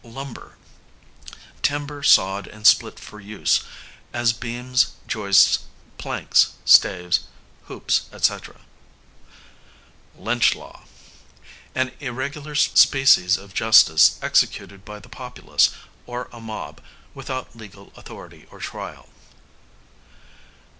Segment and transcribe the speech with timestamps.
[0.03, 0.57] Lumber,
[1.61, 3.61] timber sawed and split for use;
[4.13, 5.59] as beams, joists,
[5.99, 7.25] planks, staves,
[7.65, 8.37] hoops, &c.
[10.17, 10.85] Lynch law,
[11.75, 15.69] an irregular species of justice executed by the populace
[16.07, 16.81] or a mob,
[17.13, 19.07] without legal authority or trial.